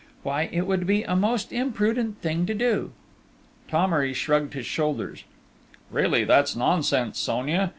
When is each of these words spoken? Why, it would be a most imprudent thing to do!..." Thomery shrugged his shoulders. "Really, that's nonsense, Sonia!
Why, 0.23 0.49
it 0.51 0.65
would 0.65 0.87
be 0.87 1.03
a 1.03 1.15
most 1.15 1.53
imprudent 1.53 2.21
thing 2.23 2.47
to 2.47 2.55
do!..." 2.55 2.91
Thomery 3.69 4.15
shrugged 4.15 4.55
his 4.55 4.65
shoulders. 4.65 5.25
"Really, 5.91 6.23
that's 6.23 6.55
nonsense, 6.55 7.19
Sonia! 7.19 7.69